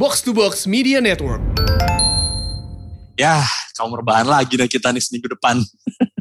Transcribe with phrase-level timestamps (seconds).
[0.00, 1.44] Box to Box Media Network.
[3.20, 3.44] Ya,
[3.76, 5.60] kamu rebahan lagi nih kita nih seminggu depan.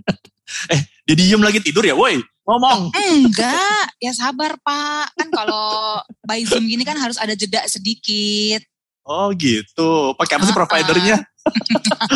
[0.75, 2.19] eh, dia diem lagi tidur ya, woi.
[2.43, 2.91] Ngomong.
[2.91, 5.15] Enggak, ya sabar Pak.
[5.15, 5.95] Kan kalau
[6.27, 8.67] by Zoom gini kan harus ada jeda sedikit.
[9.07, 10.11] Oh gitu.
[10.19, 10.59] Pakai apa sih Uh-uh.
[10.59, 11.23] providernya?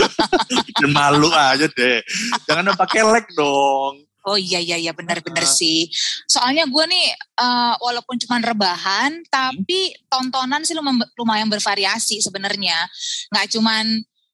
[1.00, 2.04] Malu aja deh.
[2.44, 4.04] Jangan pakai lag dong.
[4.24, 5.52] Oh iya iya iya benar-benar Ah.
[5.52, 5.92] sih.
[6.26, 10.76] Soalnya gue nih eh, walaupun cuma rebahan, tapi tontonan sih
[11.16, 12.88] lumayan bervariasi sebenarnya.
[13.30, 13.86] Nggak cuman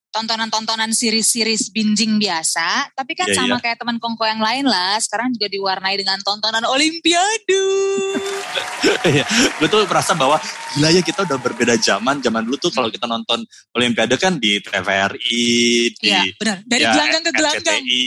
[0.09, 3.61] tontonan-tontonan series-series binging biasa, tapi kan Iya, sama iya.
[3.61, 4.97] kayak teman kongko yang lain lah.
[4.97, 7.61] Sekarang juga diwarnai dengan tontonan Olimpiade.
[9.05, 9.21] Iya,
[9.59, 10.39] gue tuh merasa bahwa
[10.73, 12.19] gila ya kita udah berbeda zaman.
[12.19, 15.45] Zaman dulu tuh kalau kita nonton Olimpiade kan di TVRI,
[15.93, 16.57] di Iya benar.
[16.63, 17.81] Dari ya, gelanggang ke gelanggang.
[17.81, 18.03] RCTI.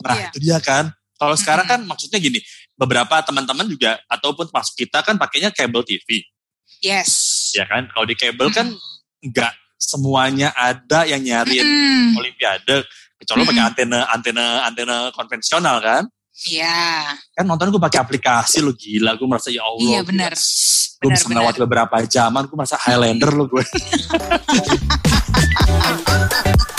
[0.00, 0.26] Nah Iya.
[0.26, 0.84] itu dia kan.
[1.14, 2.42] Kalau sekarang kan maksudnya gini,
[2.74, 6.26] beberapa teman-teman juga ataupun masuk kita kan pakainya kabel TV,
[6.82, 7.10] Yes.
[7.54, 7.86] ya kan?
[7.88, 8.66] Kalau di kabel kan
[9.22, 12.18] nggak semuanya ada yang nyariin Mm-mm.
[12.18, 12.82] Olimpiade,
[13.16, 16.02] kecuali lu pakai antena antena antena konvensional kan?
[16.50, 17.14] Iya.
[17.30, 19.86] Kan nonton gue pakai aplikasi lo gila, gue merasa ya Allah.
[19.86, 20.34] Iya, benar.
[20.98, 23.62] Gue bisa melewati beberapa zaman, gue merasa Highlander lo gue.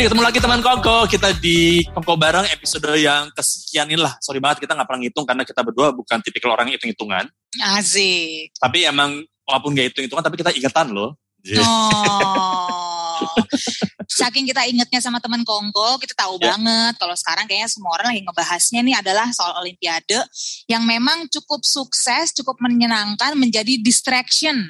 [0.00, 4.16] Jadi ketemu lagi teman Kongko, kita di Kongko bareng episode yang kesekian ini lah.
[4.24, 7.28] Sorry banget kita nggak pernah ngitung karena kita berdua bukan tipikal orang yang hitung-hitungan.
[7.76, 8.48] Asik.
[8.56, 11.20] Tapi emang walaupun gak hitung-hitungan tapi kita ingatan loh.
[11.44, 11.60] Iya.
[11.60, 13.36] Oh.
[14.24, 16.56] Saking kita ingetnya sama teman Kongko, kita tahu Ya.
[16.56, 20.16] banget kalau sekarang kayaknya semua orang lagi ngebahasnya nih adalah soal Olimpiade
[20.64, 24.64] yang memang cukup sukses, cukup menyenangkan, menjadi distraction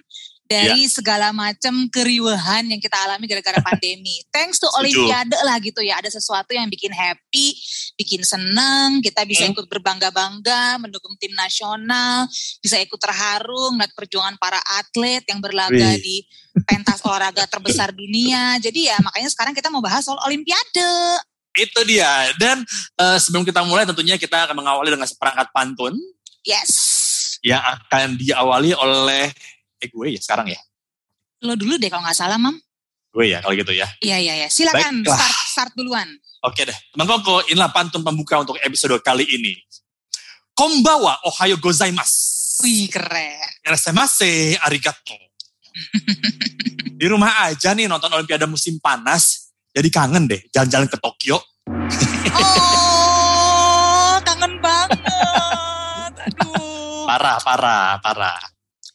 [0.51, 0.91] dari Ya.
[0.91, 4.19] segala macam keriuhan yang kita alami gara-gara pandemi.
[4.34, 4.83] Thanks to Setuju.
[4.83, 7.55] Olimpiade lah gitu ya, ada sesuatu yang bikin happy,
[7.94, 9.55] bikin seneng, kita bisa Hmm.
[9.55, 12.27] ikut berbangga-bangga, mendukung tim nasional,
[12.59, 16.03] bisa ikut terharu melihat perjuangan para atlet yang berlaga Wih.
[16.03, 16.16] di
[16.67, 18.59] pentas olahraga terbesar dunia.
[18.59, 21.22] Jadi ya makanya sekarang kita mau bahas soal Olimpiade.
[21.55, 22.27] Itu dia.
[22.34, 22.67] Dan
[22.99, 25.94] eh, sebelum kita mulai tentunya kita akan mengawali dengan seperangkat pantun
[26.43, 26.71] Yes.
[27.43, 29.28] yang akan diawali oleh
[29.81, 30.61] eh gue ya sekarang ya.
[31.41, 32.57] Lo dulu deh kalau nggak salah, Mam.
[33.11, 33.89] Gue ya kalau gitu ya.
[33.99, 34.49] Iya, iya, iya.
[34.53, 35.17] Silakan Baiklah.
[35.17, 36.09] start start duluan.
[36.45, 36.77] Oke deh.
[36.93, 39.57] Teman Kongko, inilah pantun pembuka untuk episode kali ini.
[40.55, 42.65] Kombawa Ohayo gozaimasu.
[42.65, 43.41] Wih, keren.
[43.65, 45.17] Irasemase arigato.
[47.01, 49.53] Di rumah aja nih nonton Olimpiade musim panas.
[49.73, 51.41] Jadi kangen deh jalan-jalan ke Tokyo.
[52.37, 55.01] Oh, kangen banget.
[56.29, 57.07] Aduh.
[57.09, 58.41] Parah, parah, parah.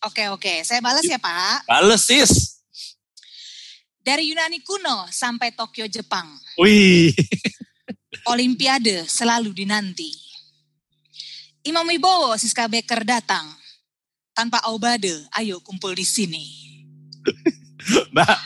[0.06, 0.54] Oke, oke.
[0.62, 1.66] Saya balas ya, Pak.
[1.66, 2.62] Bales sis.
[4.06, 6.30] Dari Yunani kuno sampai Tokyo, Jepang.
[6.62, 7.10] Wih.
[8.30, 10.14] Olimpiade selalu dinanti.
[11.66, 13.50] Imam Wibowo Siska Becker datang.
[14.38, 16.46] Tanpa Aubade, ayo kumpul di sini.
[18.14, 18.38] Mbak.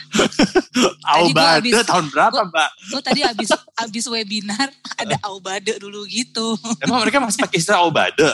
[1.04, 2.70] Aubade tahun berapa mbak?
[2.92, 3.48] Gue tadi abis,
[3.80, 4.68] abis webinar
[5.00, 6.56] ada Aubade dulu gitu.
[6.84, 8.28] Emang mereka masih pakai istilah Aubade?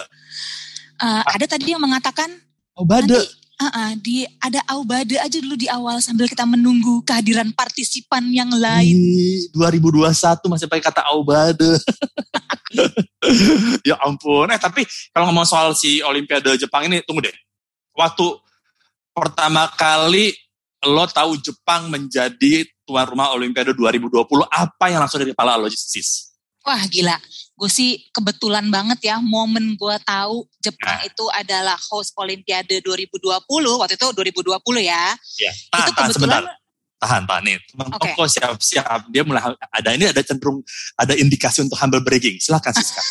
[0.99, 2.27] Eh, ada tadi yang mengatakan
[2.77, 3.17] Aubade.
[3.17, 8.29] nanti ah, ah, di ada Aubade aja dulu di awal sambil kita menunggu kehadiran partisipan
[8.29, 8.93] yang lain.
[8.93, 10.13] Ih, 2021
[10.53, 11.81] masih pakai kata Aubade.
[13.89, 14.53] ya ampun.
[14.53, 17.37] Eh tapi kalau ngomong soal si Olimpiade Jepang ini, tunggu deh.
[17.97, 18.29] Waktu
[19.17, 20.37] pertama kali
[20.85, 24.21] lo tahu Jepang menjadi tuan rumah Olimpiade 2020,
[24.53, 26.37] apa yang langsung dari kepala lo, sis?
[26.61, 27.17] Wah gila,
[27.57, 31.09] gue sih kebetulan banget ya momen gue tahu Jepang Nah.
[31.09, 33.33] itu adalah host Olimpiade 2020
[33.81, 35.17] waktu itu 2020 ya.
[35.41, 36.43] Ya, itu tahan, tahan sebentar.
[36.45, 36.65] kebetulan
[36.97, 37.57] Tahan, tahan nih.
[37.69, 38.09] Teman Oke.
[38.17, 39.01] Koko siap-siap.
[39.13, 40.65] Dia mulai ada ini ada cenderung
[40.97, 42.41] ada indikasi untuk humble bragging.
[42.41, 43.03] Silakan Siska.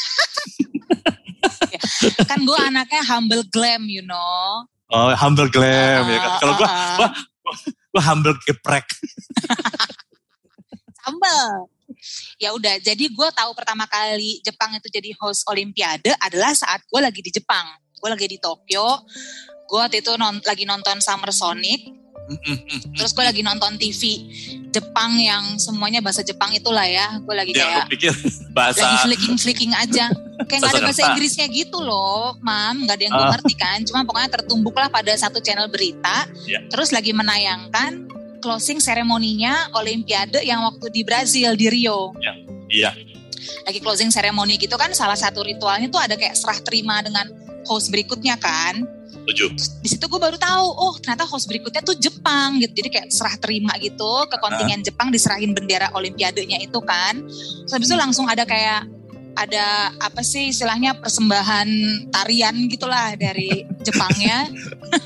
[2.29, 4.65] kan gue anaknya humble glam you know.
[4.89, 6.31] Oh, humble glam ya kan.
[6.41, 7.09] Kalau gua ah, gua
[7.93, 8.85] gua humble geprek.
[11.01, 11.69] Sambal.
[12.35, 16.99] Ya udah, jadi gue tahu pertama kali Jepang itu jadi host Olimpiade adalah saat gue
[16.99, 17.65] lagi di Jepang.
[17.95, 19.01] Gue lagi di Tokyo.
[19.65, 22.05] Gue waktu itu non- lagi nonton Summer Sonic.
[22.97, 24.01] Terus gue lagi nonton TV
[24.69, 27.21] Jepang yang semuanya bahasa Jepang itulah ya.
[27.21, 30.09] Gue lagi Ya, kayak aku pikir lagi bahasa flicking-flicking aja.
[30.45, 31.01] Kayak nggak ada bahasa.
[31.13, 32.83] Inggrisnya gitu loh, mam.
[32.83, 33.31] Nggak ada yang gue Ah.
[33.37, 33.77] ngerti kan.
[33.85, 36.25] Cuma pokoknya tertumbuk lah pada satu channel berita.
[36.43, 36.65] Ya.
[36.65, 38.09] Terus lagi menayangkan
[38.45, 42.13] closing seremoninya Olimpiade yang waktu di Brazil di Rio.
[42.69, 42.93] iya.
[43.65, 47.25] Lagi closing ceremony gitu kan salah satu ritualnya tuh ada kayak serah terima dengan
[47.65, 48.85] host berikutnya kan.
[49.25, 49.49] Tujuh.
[49.81, 52.85] Di situ gue baru tahu, oh ternyata host berikutnya tuh Jepang gitu.
[52.85, 57.25] Jadi kayak serah terima gitu ke kontingen Jepang diserahin bendera Olimpiadenya itu kan.
[57.65, 58.85] Terus habis itu langsung ada kayak
[59.35, 61.67] ada apa sih istilahnya persembahan
[62.13, 64.53] tarian gitulah dari Jepangnya.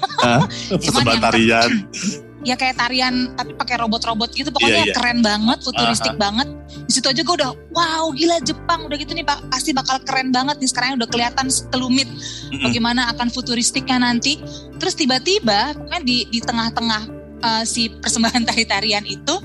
[0.75, 1.71] Persembahan tarian.
[2.43, 4.49] ya kayak tarian tapi pakai robot-robot gitu.
[4.51, 4.95] Pokoknya Iya, iya.
[4.95, 6.21] keren banget futuristik Aha.
[6.21, 6.47] banget.
[6.87, 8.87] Di situ aja gue udah wow gila Jepang.
[8.87, 9.39] Udah gitu nih pak.
[9.51, 10.69] Pasti bakal keren banget nih.
[10.69, 12.63] Sekarang udah kelihatan sekelumit Mm-mm.
[12.63, 14.39] bagaimana akan futuristiknya nanti.
[14.79, 17.01] Terus tiba-tiba pokoknya di di tengah-tengah
[17.43, 19.35] uh, si persembahan tari-tarian itu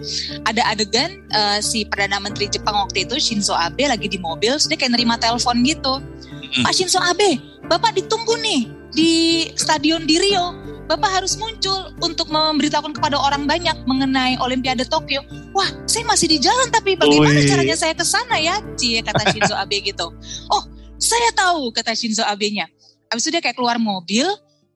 [0.46, 4.54] ada adegan uh, si perdana menteri Jepang waktu itu Shinzo Abe lagi di mobil.
[4.54, 5.98] Terus dia kayak nerima telepon gitu.
[5.98, 6.62] Mm-mm.
[6.62, 8.62] Pak Shinzo Abe bapak ditunggu nih
[8.94, 9.12] di
[9.58, 15.24] stadion di Rio Bapak harus muncul untuk memberitahukan kepada orang banyak mengenai Olimpiade Tokyo.
[15.56, 17.48] Wah, saya masih di jalan tapi bagaimana Wih.
[17.48, 18.60] caranya saya ke sana ya?
[18.76, 20.12] Cie kata Shinzo Abe gitu.
[20.52, 20.62] Oh,
[21.00, 22.68] saya tahu kata Shinzo Abe-nya.
[23.08, 24.28] Habis itu dia kayak keluar mobil,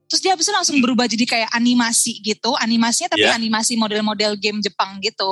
[0.09, 2.57] terus dia habis itu langsung berubah jadi kayak animasi gitu.
[2.57, 3.37] Animasinya tapi Ya.
[3.37, 5.29] animasi model-model game Jepang gitu.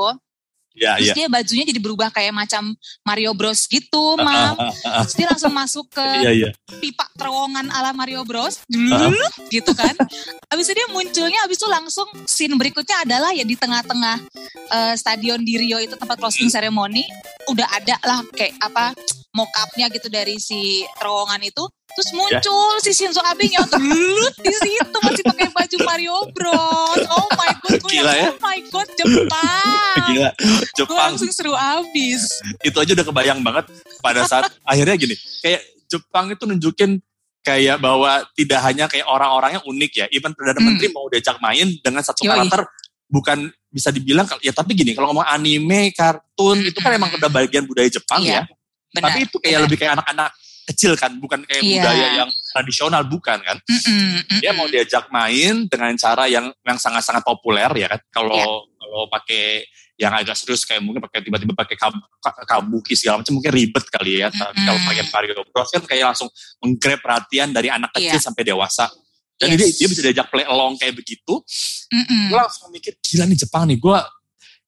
[0.77, 1.15] Ya, Terus ya.
[1.17, 4.61] dia bajunya jadi berubah kayak macam Mario Bros gitu, Mam.
[5.09, 6.51] Terus dia langsung masuk ke Iya, iya.
[6.79, 8.61] pipa terowongan ala Mario Bros.
[9.55, 9.97] Gitu kan.
[10.53, 14.17] Habis itu dia munculnya habis itu langsung scene berikutnya adalah ya di tengah-tengah
[14.69, 17.07] eh, stadion di Rio itu tempat closing ceremony
[17.49, 18.93] udah ada lah kayak apa
[19.33, 21.65] mock-up-nya gitu dari si terowongan itu.
[21.97, 23.81] Terus muncul si Shinzo Abe nyotut
[24.37, 27.01] di situ masih pakai baju Mario Bros.
[27.09, 28.29] Oh my god, gue Gila yang, ya.
[28.29, 30.05] oh my god Jepang.
[30.07, 30.31] Gila.
[30.31, 32.29] Gue Jepang langsung seru abis.
[32.61, 33.65] itu aja udah kebayang banget
[33.99, 35.17] pada saat akhirnya gini.
[35.41, 37.01] Kayak Jepang itu nunjukin
[37.41, 40.07] kayak bahwa tidak hanya kayak orang-orangnya unik ya.
[40.11, 40.69] Even Perdana Hmm.
[40.69, 42.31] Menteri mau diajak main dengan satu Yoi.
[42.31, 42.61] karakter
[43.07, 43.39] bukan
[43.71, 46.99] bisa dibilang ya tapi gini kalau ngomong anime, kartun itu kan Hmm.
[46.99, 48.43] emang udah bagian budaya Jepang Iya, ya.
[48.91, 49.05] Benar.
[49.07, 49.65] Tapi itu kayak benar.
[49.65, 50.31] lebih kayak anak-anak
[50.67, 51.73] kecil kan, bukan kayak Iya.
[51.79, 53.57] budaya yang tradisional bukan kan.
[53.63, 54.57] Mm-mm, Dia mm-mm.
[54.57, 58.01] mau diajak main dengan cara yang yang sangat-sangat populer ya kan.
[58.11, 58.75] Kalau Iya.
[58.77, 59.45] kalau pakai
[59.97, 63.87] yang agak serius kayak mungkin pakai tiba-tiba pakai kab, ka- kabuki segala macam mungkin ribet
[63.89, 64.29] kali ya.
[64.29, 66.29] Tapi kalau pakai Mario Bros kan kayak langsung
[66.61, 68.21] menggrab perhatian dari anak kecil Iya.
[68.21, 68.91] sampai dewasa.
[69.37, 69.57] Dan Yes.
[69.57, 71.41] dia, dia bisa diajak play along kayak begitu.
[71.89, 72.29] Mm-mm.
[72.29, 73.77] Gue langsung mikir gila nih Jepang nih.
[73.77, 73.97] Gue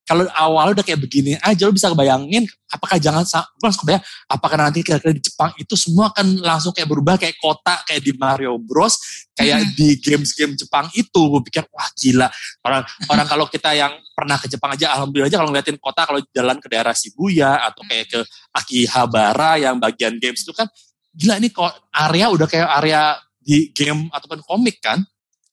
[0.08, 4.56] kalau awal udah kayak begini aja lo bisa kebayangin apakah jangan gue langsung kebayang apakah
[4.56, 8.56] nanti kira-kira di Jepang itu semua akan langsung kayak berubah kayak kota kayak di Mario
[8.56, 8.96] Bros
[9.36, 9.70] kayak Mhm.
[9.76, 11.20] di games-game Jepang itu.
[11.30, 12.26] Gue pikir wah gila.
[12.64, 12.82] Orang
[13.12, 16.56] orang kalau kita yang pernah ke Jepang aja alhamdulillah aja kalau ngeliatin kota kalau jalan
[16.58, 18.20] ke daerah Shibuya atau kayak ke
[18.50, 20.66] Akihabara yang bagian games itu kan
[21.14, 25.00] gila ini kok area udah kayak area di game ataupun komik kan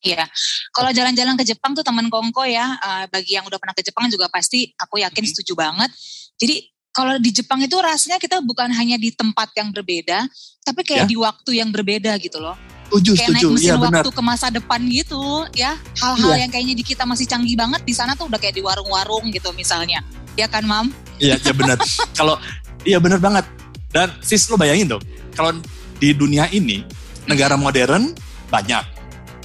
[0.06, 0.30] Iya,
[0.70, 4.06] kalau jalan-jalan ke Jepang tuh teman kongko ya, eh, bagi yang udah pernah ke Jepang
[4.06, 5.90] juga pasti aku yakin setuju banget.
[6.38, 6.62] Jadi
[6.94, 10.30] kalau di Jepang itu rasanya kita bukan hanya di tempat yang berbeda,
[10.62, 11.12] tapi kayak Ya.
[11.12, 12.54] di waktu yang berbeda gitu loh.
[12.86, 15.22] setuju Kayak naik setuju mesin iya benar waktu ke masa depan gitu
[15.58, 15.74] ya.
[15.98, 16.42] Hal-hal Iya.
[16.46, 19.50] yang kayaknya di kita masih canggih banget di sana tuh udah kayak di warung-warung gitu
[19.58, 20.06] misalnya.
[20.38, 20.94] Ya kan, Mam?
[21.18, 21.82] Iya, iya benar.
[22.20, 22.38] kalau
[22.86, 23.42] iya benar banget.
[23.90, 25.04] Dan sis lo bayangin dong,
[25.34, 25.58] kalau
[25.98, 26.86] di dunia ini
[27.26, 28.14] negara modern
[28.54, 28.86] banyak,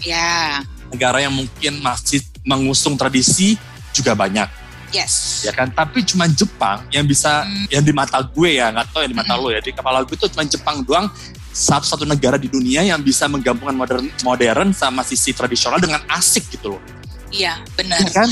[0.00, 3.60] Ya, negara yang mungkin masih mengusung tradisi
[3.92, 4.48] juga banyak,
[4.90, 5.44] yes.
[5.44, 5.68] ya kan?
[5.68, 7.66] Tapi cuma Jepang yang bisa, Hmm.
[7.68, 9.44] yang di mata gue ya, nggak tahu yang di mata Mm-mm.
[9.44, 11.06] lo ya, di kepala gue itu cuma Jepang doang
[11.50, 16.78] satu-satu negara di dunia yang bisa menggabungkan modern modern sama sisi tradisional dengan asik gitu
[16.78, 16.82] loh,
[17.30, 17.98] Iya, benar.
[18.02, 18.28] ya kan?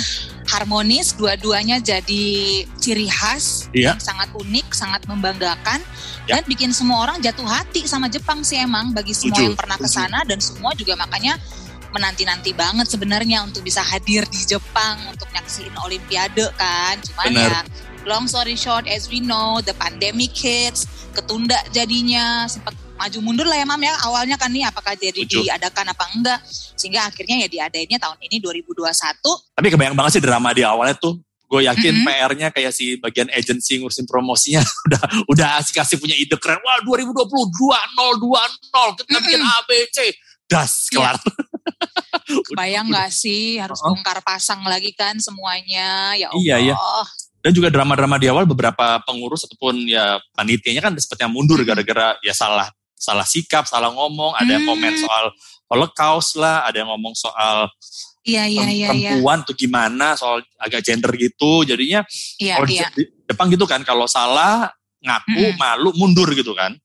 [0.48, 2.26] Harmonis, dua-duanya jadi
[2.80, 3.92] ciri khas, Iya.
[3.94, 5.84] yang sangat unik, sangat membanggakan,
[6.24, 6.40] Ya.
[6.40, 9.76] dan bikin semua orang jatuh hati sama Jepang sih emang bagi semua Setuju, yang pernah
[9.76, 11.36] ke sana dan semua juga makanya
[11.88, 17.52] menanti-nanti banget sebenarnya untuk bisa hadir di Jepang untuk nyaksiin Olimpiade kan, cuman Benar.
[17.52, 17.60] ya
[18.08, 23.54] long story short as we know the pandemic hits, ketunda jadinya sempat maju mundur lah
[23.54, 25.46] ya Mam ya awalnya kan nih apakah jadi Setuju.
[25.46, 26.38] diadakan apa enggak
[26.74, 28.84] sehingga akhirnya ya diadainnya tahun ini 2021
[29.54, 31.16] Tapi kebayang banget sih drama di awalnya tuh.
[31.48, 32.04] Gue yakin Mhm.
[32.04, 35.00] PR-nya kayak si bagian agensi ngurusin promosinya udah
[35.32, 36.60] udah asik-asik punya ide keren.
[36.60, 39.24] Wah 2020 2-0 2-0 kita Mhm.
[39.24, 39.98] bikin ABC.
[40.44, 41.16] Das kelar.
[42.56, 46.40] Bayang nggak sih harus bongkar pasang lagi kan semuanya ya Allah.
[46.40, 46.74] Iya, iya.
[47.38, 52.18] Dan juga drama-drama di awal beberapa pengurus ataupun ya panitianya kan seperti yang mundur gara-gara
[52.20, 52.68] ya salah
[53.08, 55.02] salah sikap, salah ngomong, ada yang komen Hmm.
[55.08, 55.24] soal
[55.72, 57.72] Holocaust lah, ada yang ngomong soal
[58.28, 59.10] Iya iya iya iya.
[59.16, 61.64] perempuan tuh gimana, soal agak gender gitu.
[61.64, 62.04] Jadinya
[62.36, 62.88] Iya kalau iya.
[63.24, 64.68] Jepang gitu kan, kalau salah
[65.00, 65.56] ngaku, Mm-mm.
[65.56, 66.76] malu, mundur gitu kan.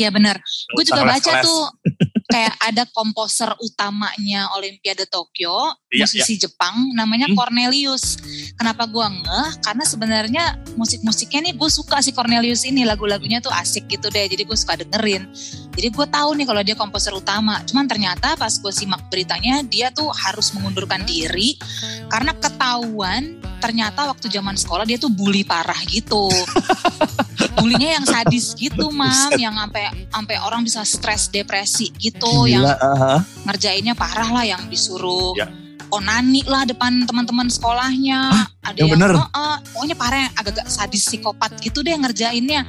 [0.00, 0.36] Iya benar.
[0.72, 1.44] Gue juga baca les-les.
[1.44, 1.62] tuh
[2.32, 7.34] kayak ada komposer utamanya Olimpiade Tokyo, Iya, musisi Jepang, namanya Hmm.
[7.34, 8.16] Cornelius.
[8.54, 9.50] Kenapa gue ngeh?
[9.60, 14.24] Karena sebenarnya musik-musiknya nih gue suka si Cornelius ini lagu-lagunya tuh asik gitu deh.
[14.24, 15.26] Jadi gue suka dengerin.
[15.74, 17.60] Jadi gue tahu nih kalau dia komposer utama.
[17.66, 21.58] Cuman ternyata pas gue simak beritanya dia tuh harus mengundurkan diri
[22.06, 23.22] karena ketahuan
[23.58, 26.30] ternyata waktu zaman sekolah dia tuh bully parah gitu.
[27.60, 32.74] Bulinya yang sadis gitu, Mam, yang sampai sampai orang bisa stres, depresi gitu, yang Gila,
[32.80, 33.14] aha.
[33.46, 35.46] ngerjainnya parah lah yang disuruh Ya.
[35.90, 38.30] Onani lah depan teman-teman sekolahnya.
[38.60, 39.10] Ada yang yang, bener?
[39.18, 42.62] "Oh, oh," pokoknya parah yang agak-agak sadis psikopat gitu deh ngerjainnya.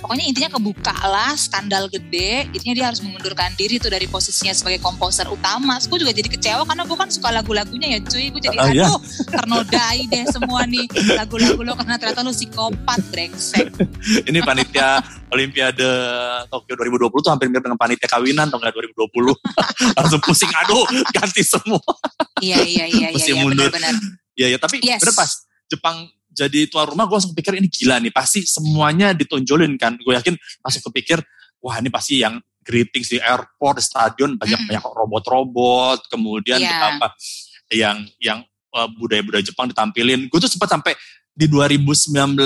[0.00, 2.46] Pokoknya intinya kebuka lah skandal gede.
[2.52, 5.80] Intinya dia harus mengundurkan diri tuh dari posisinya sebagai komposer utama.
[5.88, 8.28] Gue juga jadi kecewa karena gue kan suka lagu-lagunya ya cuy.
[8.30, 8.86] Gue jadi iya.
[8.86, 13.72] aduh ternodai deh semua nih lagu-lagu lo karena ternyata lo psikopat brengsek.
[14.28, 15.00] Ini panitia
[15.32, 15.88] Olimpiade
[16.46, 19.34] Tokyo 2020 tuh hampir mirip dengan panitia kawinan enggak 2020.
[19.98, 21.82] Langsung pusing, aduh ganti semua.
[22.38, 23.70] Iya iya iya iya Mesti iya, mundur.
[23.70, 23.94] benar-benar.
[24.36, 25.00] Ya ya, tapi Yes.
[25.00, 25.30] bener pas
[25.64, 25.96] Jepang
[26.28, 29.96] jadi tuan rumah, gue langsung pikir ini gila nih, pasti semuanya ditonjolin kan.
[29.96, 31.24] Gue yakin langsung kepikir,
[31.64, 34.66] wah ini pasti yang greetings di airport, di stadion banyak Mm.
[34.68, 37.00] banyak robot-robot, kemudian Iya.
[37.00, 37.16] apa
[37.72, 38.44] yang yang
[38.76, 40.28] uh, budaya-budaya Jepang ditampilin.
[40.28, 40.92] Gue tuh sempat sampai
[41.32, 42.36] di 2019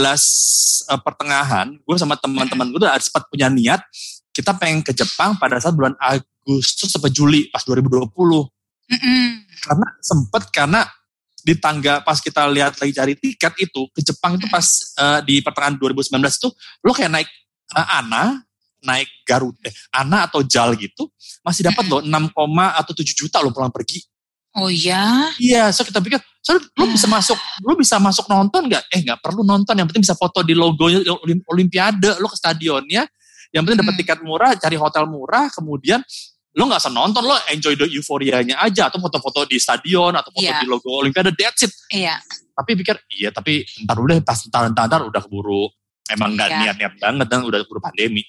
[0.86, 3.82] uh, pertengahan, gue sama teman-teman gue tuh sempat punya niat
[4.30, 8.06] kita pengen ke Jepang pada saat bulan Agustus sampai Juli pas 2020
[8.90, 9.26] Mm-mm.
[9.62, 10.80] karena sempet karena
[11.40, 14.66] di tangga pas kita lihat lagi cari tiket itu ke Jepang itu pas
[15.00, 16.48] eh, di pertengahan 2019 itu
[16.84, 17.28] lo kayak naik
[17.76, 18.44] eh, Ana
[18.84, 21.08] naik Garuda eh, Ana atau JAL gitu
[21.40, 22.10] masih dapat lo 6,
[22.76, 24.04] atau 7 juta lo pulang pergi.
[24.50, 25.30] Oh ya?
[25.38, 28.84] iya so kita pikir so lo bisa masuk lo bisa masuk nonton nggak?
[28.90, 33.06] Eh nggak perlu nonton yang penting bisa foto di logonya Olim- Olimpiade lo ke stadionnya.
[33.50, 36.02] Yang penting dapat tiket murah cari hotel murah kemudian
[36.50, 40.42] lo nggak usah nonton lo enjoy the euforianya aja atau foto-foto di stadion atau foto
[40.50, 40.58] Iya.
[40.58, 42.18] di logo Olimpiade that's it Iya.
[42.56, 45.70] tapi pikir iya tapi ntar deh pas ntar ntar, ntar udah keburu
[46.10, 46.58] emang nggak Iya.
[46.74, 48.26] niat-niat banget dan udah keburu pandemi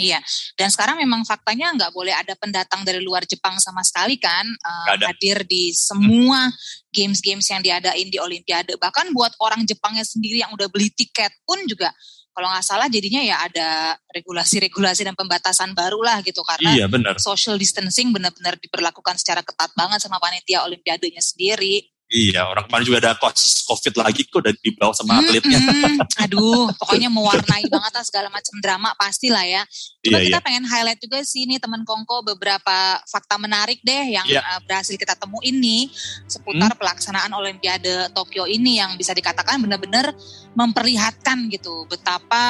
[0.00, 0.16] Iya,
[0.56, 4.48] dan sekarang memang faktanya nggak boleh ada pendatang dari luar Jepang sama sekali kan
[4.88, 5.12] ada.
[5.12, 6.48] hadir di semua
[6.88, 8.80] games-games yang diadain di Olimpiade.
[8.80, 11.92] Bahkan buat orang Jepangnya sendiri yang udah beli tiket pun juga
[12.34, 17.14] kalau nggak salah jadinya ya ada regulasi-regulasi dan pembatasan baru lah gitu karena iya benar
[17.22, 21.93] social distancing benar-benar diberlakukan secara ketat banget sama panitia Olimpiadenya sendiri.
[22.08, 25.96] Iya orang kemarin juga ada kasus covid lagi kok udah dibawa sama atletnya Mm-mm.
[26.24, 29.62] Aduh, pokoknya mewarnai banget lah segala macam drama pastilah ya.
[30.00, 34.14] Coba iya kita iya pengen highlight juga sih nih teman Kongko beberapa fakta menarik deh
[34.14, 34.40] yang Iya.
[34.40, 35.88] uh, berhasil kita temuin nih
[36.28, 40.12] seputar pelaksanaan Olimpiade Tokyo ini yang bisa dikatakan benar-benar
[40.54, 42.44] memperlihatkan gitu betapa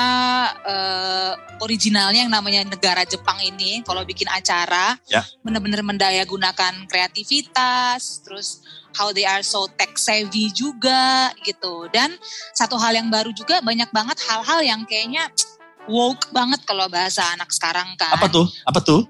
[0.63, 5.23] uh, originalnya yang namanya negara Jepang ini kalau bikin acara Ya.
[5.41, 8.61] benar-benar mendaya gunakan kreativitas terus
[8.97, 12.15] how they are so tech savvy juga gitu dan
[12.55, 15.29] satu hal yang baru juga banyak banget hal-hal yang kayaknya
[15.91, 18.15] woke banget kalau bahasa anak sekarang kan.
[18.17, 19.03] apa tuh apa tuh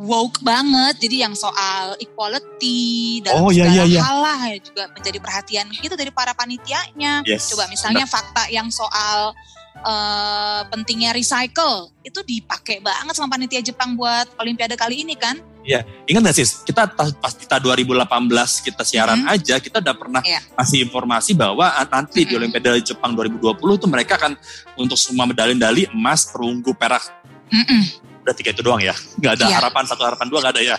[0.00, 4.00] Woke banget, jadi yang soal equality dan Oh, iya, segala iya, iya.
[4.00, 7.20] hal lah ya juga menjadi perhatian gitu dari para panitianya.
[7.28, 9.36] yes Coba misalnya fakta yang soal
[9.76, 15.38] eh, pentingnya recycle itu dipakai banget sama panitia Jepang buat Olimpiade kali ini kan?
[16.10, 19.30] Ingat gak sih, kita ta- pas kita 2018 kita siaran Mhm.
[19.30, 20.42] aja, kita udah pernah Iya.
[20.58, 22.40] kasih informasi bahwa ah, nanti di Mhm.
[22.42, 24.34] Olimpiade Jepang 2020 tuh mereka akan
[24.74, 27.06] untuk semua medali-medali emas, perunggu, perak,
[27.54, 27.82] Mm-mm.
[28.26, 29.56] udah tiga itu doang ya, nggak ada Iya.
[29.62, 30.76] harapan satu harapan dua nggak ada ya.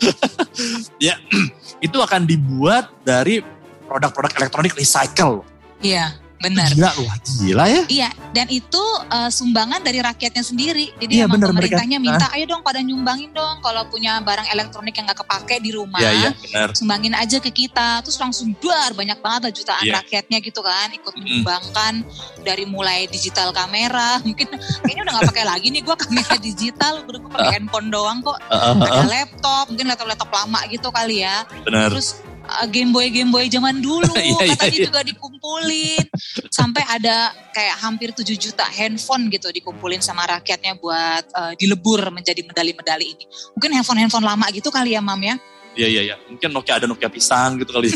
[1.12, 1.14] ya,
[1.86, 3.42] itu akan dibuat dari
[3.84, 5.44] produk-produk elektronik recycle.
[5.82, 6.68] Iya, benar.
[6.68, 7.82] Gila, wah gila ya.
[7.86, 10.90] Iya, dan itu eh, sumbangan dari rakyatnya sendiri.
[10.98, 14.48] Jadi Iya, emang benar, mereka- pemerintahnya minta, ayo dong pada nyumbangin dong kalau punya barang
[14.48, 15.96] elektronik yang nggak kepake di rumah.
[15.96, 16.68] Iya, iya, benar.
[16.74, 19.94] Sumbangin aja ke kita, terus langsung duar banyak banget lah jutaan Iya.
[20.00, 21.92] rakyatnya gitu kan, ikut menyumbangkan
[22.40, 24.50] dari mulai digital kamera, mungkin
[24.82, 28.72] kayaknya udah nggak pakai lagi nih gue kamera digital, gue pakai handphone doang kok, Heeh,
[28.74, 31.92] ada heeh, laptop, mungkin laptop-laptop lama gitu kali ya, benar.
[31.92, 32.31] terus uh,
[32.68, 34.86] Game Boy Game Boy zaman dulu Iya, iya, katanya iya.
[34.88, 36.04] juga dikumpulin
[36.48, 42.40] sampai ada kayak hampir 7 juta handphone gitu dikumpulin sama rakyatnya buat uh, dilebur menjadi
[42.44, 43.24] medali-medali ini.
[43.56, 45.36] Mungkin handphone-handphone lama gitu kali ya Mam ya.
[45.72, 46.14] Iya, iya, iya.
[46.28, 47.88] Mungkin Nokia ada Nokia pisang gitu kali.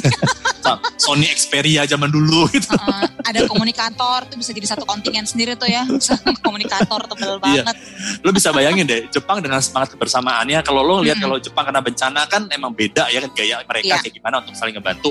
[0.97, 2.73] Sony Xperia zaman dulu gitu.
[2.75, 5.87] Uh, ada komunikator tuh bisa jadi satu kontingen sendiri tuh ya.
[6.47, 7.62] komunikator tebel Iya.
[7.62, 7.76] banget.
[8.25, 11.26] lo bisa bayangin deh Jepang dengan semangat kebersamaannya kalau lo lihat Mm-mm.
[11.30, 13.97] kalau Jepang karena bencana kan emang beda ya kan gaya mereka Iya.
[14.02, 15.11] kayak gimana untuk saling ngebantu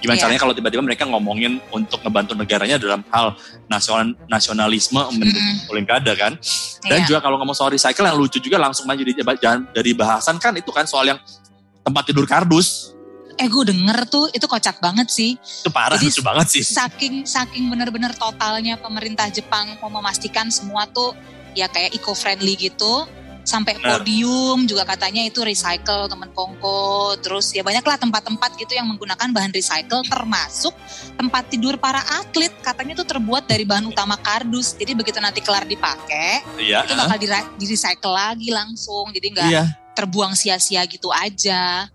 [0.00, 0.22] Gimana Iya.
[0.24, 3.36] caranya kalau tiba-tiba mereka ngomongin untuk ngebantu negaranya dalam hal
[3.68, 5.70] nasional nasionalisme mendukung Mm-mm.
[5.72, 6.32] Olimpiade kan.
[6.88, 7.06] Dan Iya.
[7.06, 10.88] juga kalau ngomong soal recycle yang lucu juga langsung jangan- dari bahasan kan itu kan
[10.88, 11.20] soal yang
[11.82, 12.92] tempat tidur kardus.
[13.34, 15.32] Eh gue denger tuh itu kocak banget sih.
[15.34, 16.62] Itu parah Jadi lucu banget sih.
[16.62, 21.16] Saking saking bener-bener totalnya pemerintah Jepang mau memastikan semua tuh
[21.56, 23.08] ya kayak eco-friendly gitu.
[23.40, 24.04] Sampai Benar.
[24.04, 27.16] podium juga katanya itu recycle temen kongko.
[27.24, 30.76] Terus ya banyaklah tempat-tempat gitu yang menggunakan bahan recycle termasuk
[31.16, 32.52] tempat tidur para atlet.
[32.60, 34.76] Katanya tuh terbuat dari bahan utama kardus.
[34.76, 36.84] Jadi begitu nanti kelar dipakai Iya.
[36.84, 39.08] itu bakal di- di-recycle lagi langsung.
[39.08, 39.64] Jadi nggak Iya.
[39.94, 41.88] Terbuang sia-sia gitu aja.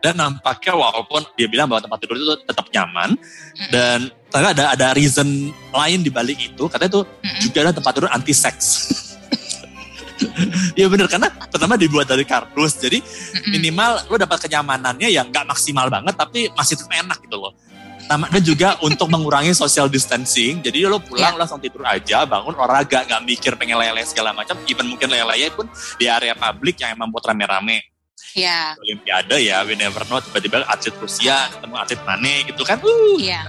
[0.00, 3.70] Dan nampaknya walaupun dia bilang bahwa tempat tidur itu tetap nyaman Mm-mm.
[3.72, 3.98] dan
[4.28, 7.40] ternyata ada ada reason lain di balik itu katanya itu Mm-mm.
[7.42, 8.66] juga ada tempat tidur anti seks.
[10.76, 13.52] Iya bener karena pertama dibuat dari kardus jadi Mm-mm.
[13.52, 17.52] minimal lo dapat kenyamanannya yang nggak maksimal banget tapi masih tetap enak gitu loh.
[18.06, 20.62] Nama dan juga untuk mengurangi social distancing.
[20.62, 21.34] Jadi lo pulang Iya.
[21.34, 24.54] lo langsung tidur aja, bangun olahraga, nggak mikir pengen lele segala macam.
[24.70, 25.66] Even mungkin lele pun
[25.98, 27.82] di area publik yang emang buat rame-rame.
[28.36, 32.78] Ya, Olimpiade ya, we never know tiba-tiba atlet Rusia ketemu atlet mana gitu kan.
[32.84, 33.48] Uh, iya.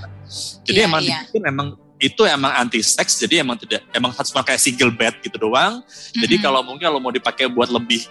[0.64, 1.18] jadi Iya, emang iya.
[1.24, 5.38] dibikin emang itu emang anti seks jadi emang tidak emang cuma kayak single bed gitu
[5.38, 5.84] doang.
[6.16, 6.46] Jadi Mm-mm.
[6.46, 8.06] kalau mungkin kalau mau dipakai buat lebih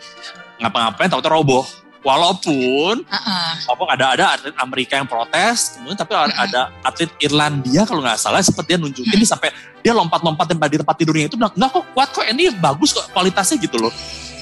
[0.61, 1.65] ngapa-ngapain takutnya roboh.
[2.07, 3.51] Walaupun Heeh.
[3.67, 6.45] walaupun ada ada atlet Amerika yang protes, kemudian tapi ada- Mm-mm.
[6.47, 9.51] ada atlet Irlandia kalau nggak salah seperti dia nunjukin nih sampai
[9.83, 13.11] dia lompat-lompat tempat di tempat tidurnya itu bilang enggak kok kuat kok ini bagus kok
[13.11, 13.91] kualitasnya gitu loh.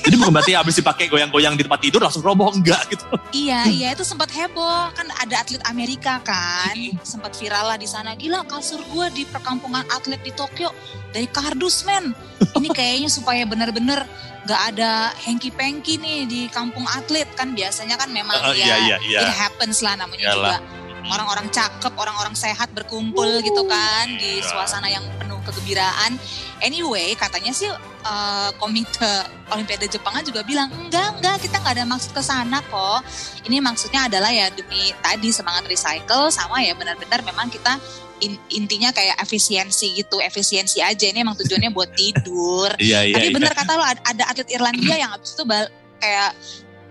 [0.05, 3.05] Jadi bukan berarti habis dipakai goyang-goyang di tempat tidur langsung roboh enggak gitu.
[3.33, 8.13] Iya, iya itu sempat heboh kan ada atlet Amerika kan, sempat viral lah di sana.
[8.13, 10.69] Gila kasur gua di perkampungan atlet di Tokyo
[11.09, 12.13] dari kardus men.
[12.55, 14.05] Ini kayaknya supaya bener-bener
[14.45, 19.21] gak ada hengki-pengki nih di kampung atlet kan biasanya kan memang iya ya iya iya.
[19.25, 20.37] it happens lah namanya Iyalah.
[20.37, 20.57] juga
[21.05, 24.49] orang-orang cakep, orang-orang sehat berkumpul gitu kan di Iya.
[24.49, 26.17] suasana yang penuh kegembiraan.
[26.61, 29.03] Anyway, katanya sih eh, komite
[29.51, 33.01] Olimpiade Jepang juga bilang enggak enggak kita nggak ada maksud ke sana kok.
[33.45, 37.77] Ini maksudnya adalah ya demi tadi semangat recycle sama ya benar-benar memang kita
[38.23, 41.05] in- intinya kayak efisiensi gitu, efisiensi aja.
[41.11, 42.71] Ini emang tujuannya buat tidur.
[42.83, 43.17] Iya iya.
[43.19, 43.37] Tapi iya.
[43.37, 46.33] benar kata lo ada, atlet Irlandia yang habis itu bal- kayak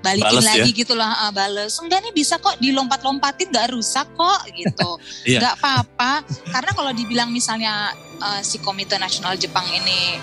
[0.04, 0.54] balikin Bales ya?
[0.60, 5.00] lagi gitu lah ah, bales enggak nih bisa kok dilompat-lompatin nggak rusak kok gitu
[5.32, 5.40] Iya.
[5.40, 6.12] nggak apa-apa
[6.52, 10.18] karena kalau dibilang misalnya eh, si komite nasional Jepang ini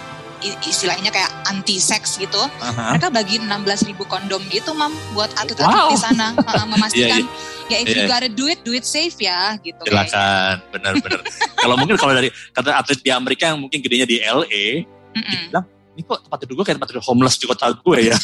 [0.62, 2.96] istilahnya kayak anti seks gitu Aha.
[2.96, 3.52] mereka bagi 16
[3.84, 5.92] ribu kondom gitu mam buat atlet-atlet Wow.
[5.92, 7.28] di sana Ah, memastikan
[7.68, 8.08] Iya, ya if you Iya.
[8.08, 9.78] gotta do it do it safe ya gitu.
[9.84, 11.20] Silakan, benar-benar.
[11.54, 14.82] kalau mungkin kalau dari kata atlet di Amerika yang mungkin gedenya di LA,
[15.14, 15.54] Mm-mm.
[15.54, 18.16] bilang ini kok tempat tidur gue kayak tempat tidur homeless di kota gue ya.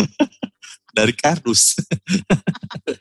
[0.96, 1.76] dari kardus.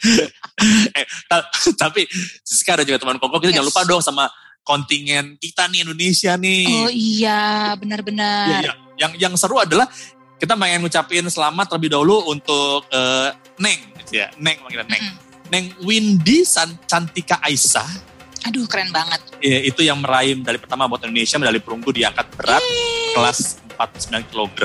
[0.92, 2.10] eh, ta- tapi
[2.42, 3.58] Siska ada juga teman kongko kita Yes.
[3.62, 4.26] jangan lupa dong sama
[4.64, 6.64] kontingen kita nih Indonesia nih.
[6.66, 7.40] oh iya Iya,
[7.76, 8.74] benar-benar iya.
[8.96, 9.88] Yang yang seru adalah
[10.36, 14.28] kita pengen ngucapin selamat terlebih dahulu untuk eh, Neng, gitu ya.
[14.36, 15.04] Neng manggilnya Neng.
[15.04, 15.22] Mm-mm.
[15.50, 18.12] Neng Windy San- Cantika Aisyah
[18.44, 22.28] aduh keren banget Ya, itu yang meraih medali pertama buat Indonesia medali perunggu di angkat
[22.34, 22.64] berat
[23.14, 23.40] kelas
[23.74, 24.60] 49 kg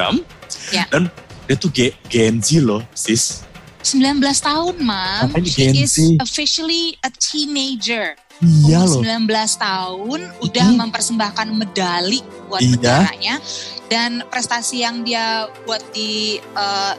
[0.69, 0.83] Ya.
[0.89, 1.07] dan
[1.45, 3.47] dia tuh Ge- Gen Z loh sis
[3.81, 5.31] 19 tahun, Mam.
[5.31, 8.19] Apa ini She is officially a teenager.
[8.40, 12.72] Iya loh 19 tahun udah Ini- mempersembahkan medali buat Iya.
[12.77, 13.35] negaranya
[13.88, 16.94] dan prestasi yang dia buat di eh,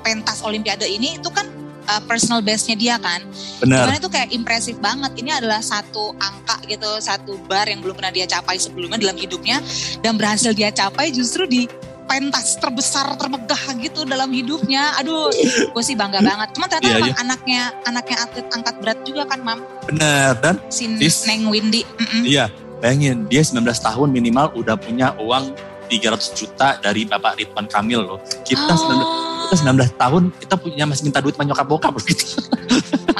[0.00, 1.44] pentas olimpiade ini itu kan
[1.82, 3.18] eh, personal best-nya dia kan.
[3.58, 5.10] benar Cuman itu kayak impresif banget.
[5.16, 9.58] Ini adalah satu angka gitu, satu bar yang belum pernah dia capai sebelumnya dalam hidupnya
[9.98, 11.66] dan berhasil dia capai justru di
[12.10, 14.98] pentas terbesar termegah gitu dalam hidupnya.
[14.98, 15.30] Aduh,
[15.70, 16.50] gue sih bangga banget.
[16.58, 19.62] Cuma ternyata Iya, emang anaknya anaknya atlet angkat berat juga kan, Mam.
[19.86, 21.30] benar dan Si Sis.
[21.30, 21.86] Neng Windy.
[21.86, 22.26] Mm-mm.
[22.26, 25.54] iya bayangin dia 19 tahun minimal udah punya uang
[25.86, 29.20] 300 juta dari Bapak Ridwan Kamil loh kita 19
[29.50, 32.24] Oh, kita 19 tahun kita punya masih minta duit sama nyokap bokap loh gitu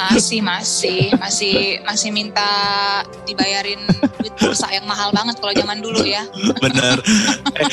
[0.09, 1.53] masih masih masih
[1.85, 2.49] masih minta
[3.23, 3.77] dibayarin
[4.17, 6.25] duit pulsa yang mahal banget kalau zaman dulu ya.
[6.57, 6.97] bener
[7.51, 7.67] Eh,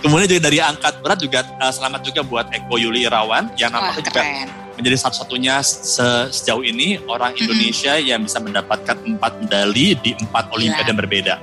[0.00, 4.06] kemudian juga dari angkat berat juga eh, selamat juga buat Eko Yuli Irawan yang nampaknya
[4.06, 4.48] juga keren.
[4.78, 7.36] menjadi satu-satunya se- sejauh ini orang.
[7.36, 11.34] Indonesia yang bisa mendapatkan empat medali di empat olimpiade yang berbeda.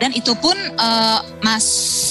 [0.00, 1.68] Dan itu pun eh, Mas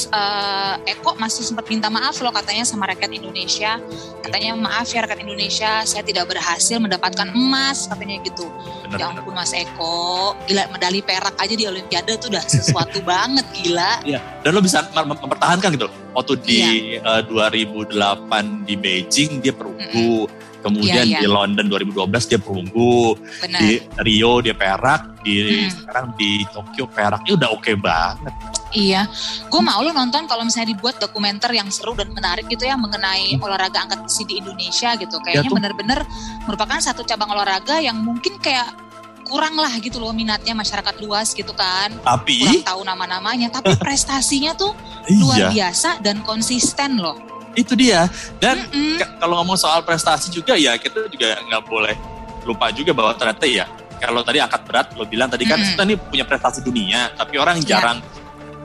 [0.07, 3.81] eh, Eko masih sempat minta maaf loh katanya sama rakyat Indonesia.
[4.21, 8.45] Katanya maaf ya rakyat Indonesia, saya tidak berhasil mendapatkan emas katanya gitu.
[8.85, 9.21] Ya Benar-benar.
[9.21, 9.97] ampun Mas Eko,
[10.45, 14.05] gila medali perak aja di Olimpiade tuh udah sesuatu banget gila.
[14.39, 15.87] Dan lo bisa mem- mem- mempertahankan gitu.
[16.13, 16.57] Waktu di
[16.93, 17.01] Iya.
[17.01, 17.89] eh, 2008
[18.65, 20.29] di Beijing dia perunggu.
[20.59, 21.19] Kemudian Iya, iya.
[21.23, 23.59] di London 2012 dia perunggu, Benar.
[23.59, 23.69] di
[24.03, 25.71] Rio dia perak, di Hmm.
[25.71, 28.33] sekarang di Tokyo perak, itu udah oke banget.
[28.69, 29.09] Iya,
[29.49, 33.33] gue mau lo nonton kalau misalnya dibuat dokumenter yang seru dan menarik gitu ya mengenai
[33.41, 35.17] olahraga angkat besi di Indonesia gitu.
[35.19, 35.49] Kayaknya Hmm.
[35.49, 35.57] tuh.
[35.57, 35.99] bener-bener
[36.45, 38.69] merupakan satu cabang olahraga yang mungkin kayak
[39.25, 41.93] kurang lah gitu loh minatnya masyarakat luas gitu kan.
[42.01, 44.73] Tapi Kurang tahu nama-namanya, tapi prestasinya tuh
[45.17, 47.17] luar iya, biasa dan konsisten loh.
[47.51, 48.05] Itu dia.
[48.37, 48.97] Dan Mm-mm.
[48.97, 51.95] Ka- kalau ngomong soal prestasi juga ya kita juga nggak boleh
[52.43, 53.65] lupa juga bahwa ternyata ya
[53.99, 55.75] kalau tadi angkat berat lo bilang tadi kan Mm-mm.
[55.75, 57.67] kita nih punya prestasi dunia tapi orang Iya.
[57.75, 57.99] jarang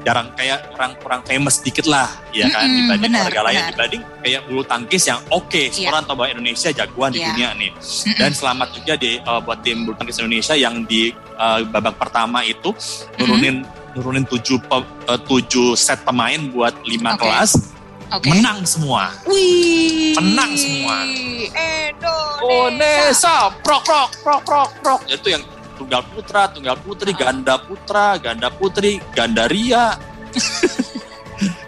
[0.00, 4.02] jarang kayak orang kurang famous dikit lah ya kan Mm-mm, dibanding benar, olahraga lain dibanding
[4.20, 5.88] kayak bulu tangkis yang oke semua Iya.
[5.90, 7.26] orang tahu bahwa Indonesia jagoan di Iya.
[7.26, 8.14] dunia nih Mm-mm.
[8.14, 12.44] dan selamat juga di uh, buat tim bulu tangkis Indonesia yang di uh, babak pertama
[12.44, 12.70] itu
[13.16, 17.24] nurunin nurunin tujuh pe- uh, tujuh set pemain buat lima Oke.
[17.24, 17.73] kelas
[18.14, 18.28] Oke.
[18.30, 20.14] menang semua Wih.
[20.14, 20.94] Menang semua.
[21.02, 22.44] Indonesia.
[22.44, 25.00] Onesa, prok prok prok prok prok.
[25.08, 25.42] Itu yang
[25.74, 27.18] tunggal putra, tunggal putri, Ah.
[27.18, 29.96] ganda putra, ganda putri, ganda ria.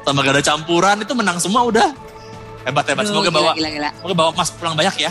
[0.04, 1.90] Sama ganda campuran itu menang semua udah.
[2.62, 3.02] Hebat hebat.
[3.02, 3.90] Aduh, Semoga gila, bawa gila, gila.
[3.94, 5.10] semoga bawa emas pulang banyak ya.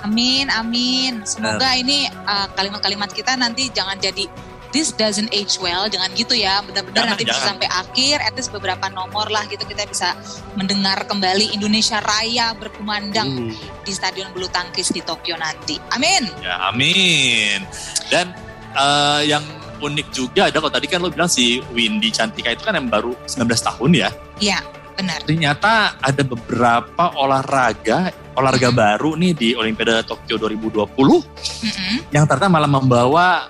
[0.00, 1.12] Amin, amin.
[1.22, 4.24] Semoga ini uh, kalimat-kalimat kita nanti jangan jadi
[4.70, 6.62] this doesn't age well, jangan gitu ya.
[6.62, 7.48] Benar-benar Jangan, nanti bisa jangan.
[7.50, 10.14] sampai akhir, at least beberapa nomor lah gitu kita bisa
[10.54, 15.78] mendengar kembali Indonesia Raya berkumandang Uh, di Stadion Bulu Tangkis di Tokyo nanti.
[15.90, 16.26] Amin.
[16.40, 17.62] ya amin.
[18.06, 18.30] Dan
[18.72, 19.42] eh, yang
[19.78, 23.16] unik juga ada kalau tadi kan lo bilang si Windy Cantika itu kan yang baru
[23.24, 24.08] 19 tahun ya.
[24.38, 24.58] Iya,
[24.92, 25.24] benar.
[25.24, 28.76] ternyata ada beberapa olahraga olahraga Mhm.
[28.76, 31.24] baru nih di Olimpiade Tokyo 2020
[31.64, 31.96] Mm-mm.
[32.10, 33.48] yang ternyata malah membawa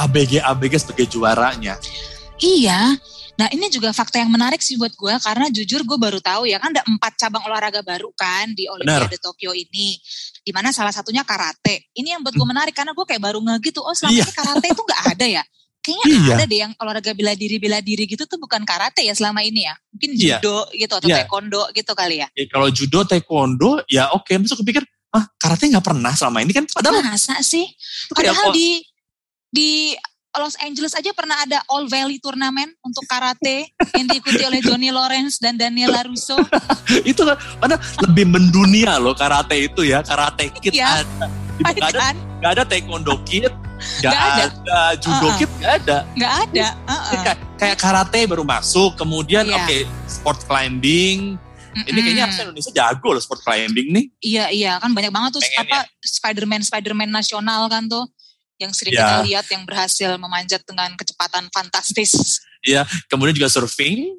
[0.00, 1.76] ABG ABG sebagai juaranya.
[2.40, 2.96] Iya.
[3.36, 6.60] Nah ini juga fakta yang menarik sih buat gue karena jujur gue baru tahu ya
[6.60, 9.96] kan ada empat cabang olahraga baru kan di Olimpiade Tokyo ini.
[10.40, 11.88] Di mana salah satunya karate.
[11.92, 13.80] Ini yang buat gue menarik karena gue kayak baru nge gitu.
[13.80, 14.24] Oh selama Iya.
[14.28, 15.42] ini karate itu nggak ada ya?
[15.80, 16.34] Kayaknya Iya.
[16.36, 19.64] ada deh yang olahraga bela diri bela diri gitu tuh bukan karate ya selama ini
[19.64, 19.74] ya.
[19.88, 20.36] Mungkin Iya.
[20.36, 21.16] judo gitu atau Iya.
[21.24, 22.28] taekwondo gitu kali ya.
[22.36, 24.28] Ya, kalau judo, taekwondo, ya oke.
[24.36, 24.84] Masuk kepikir,
[25.16, 26.68] ah karate nggak pernah selama ini kan.
[26.68, 27.64] Padahal Masa sih?
[28.12, 28.84] Padahal di
[29.50, 29.94] di
[30.30, 33.66] Los Angeles aja pernah ada All Valley Turnamen untuk karate
[33.98, 36.38] yang diikuti oleh Johnny Lawrence dan Daniel LaRusso.
[37.10, 40.06] itu kan padahal lebih mendunia loh karate itu ya.
[40.06, 41.02] Karate kid Iya.
[41.02, 41.26] ada.
[41.60, 42.14] Nggak ada, kan?
[42.40, 43.50] nggak ada taekwondo kid,
[44.00, 44.44] nggak Nggak ada.
[44.48, 44.80] ada.
[44.96, 45.34] judo Uh-uh.
[45.36, 45.98] kid, nggak ada.
[46.14, 46.66] Nggak ada.
[46.78, 47.02] uh-uh.
[47.10, 49.58] Jadi kayak, kayak karate baru masuk, kemudian Iya.
[49.58, 51.34] oke sport climbing.
[51.70, 52.22] Ini kayaknya Mm-mm.
[52.22, 54.04] harusnya Indonesia jago loh sport climbing nih.
[54.20, 58.06] Iya iya kan banyak banget tuh Pengen apa Spiderman Spiderman nasional kan tuh
[58.60, 59.00] yang sering Ya.
[59.00, 62.44] kita lihat yang berhasil memanjat dengan kecepatan fantastis.
[63.08, 64.12] Kemudian juga surfing.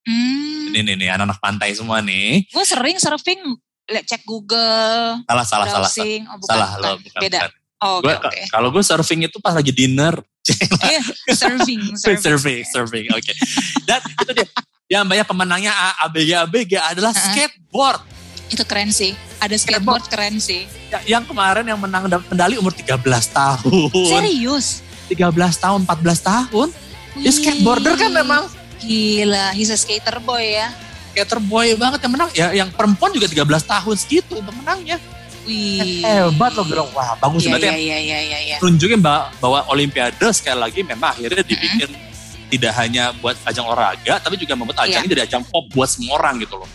[0.00, 2.46] Hmm, Ini nih, nih anak-anak pantai semua nih.
[2.46, 3.42] gue sering surfing,
[3.84, 5.90] lihat cek Google, Salah, salah, salah.
[5.90, 6.24] salah.
[6.24, 6.80] oh bukan, Salah bukan.
[6.80, 7.20] lo, bukan.
[7.20, 7.38] beda.
[7.40, 7.52] bukan.
[7.78, 8.40] Oh, Oke Gua- oke.
[8.48, 10.14] Kalau gue surfing itu pas lagi dinner.
[10.88, 12.22] Iya, surfing, surfing.
[12.24, 13.06] surfing, surfing.
[13.12, 13.32] Oke.
[13.84, 14.46] Dan itu dia.
[14.88, 18.00] Yang banyak pemenangnya A- ABG ABG adalah skateboard.
[18.48, 19.12] Itu keren sih.
[19.38, 20.64] Ada skateboard keren sih.
[20.88, 22.96] Ya- Yang kemarin yang menang dapat medali umur 13
[23.28, 23.70] tahun.
[24.08, 24.80] Serius?
[25.06, 26.68] 13 tahun, 14 tahun.
[27.16, 28.44] Ya skateboarder kan memang
[28.78, 30.70] Gila, he's a skater boy ya.
[31.10, 32.30] skater boy banget yang menang.
[32.32, 35.02] Ya yang perempuan juga 13 tahun segitu pemenangnya.
[35.42, 36.04] Wih.
[36.04, 38.56] Hebat loh bilang wah bagus Iya, berarti iya, iya, iya, iya, iya.
[38.60, 41.90] tunjukin bahwa, bahwa Olimpiade sekali lagi memang akhirnya dibikin
[42.48, 46.20] tidak hanya buat ajang olahraga tapi juga membuat ajang ini jadi ajang pop buat semua
[46.20, 46.68] orang gitu loh.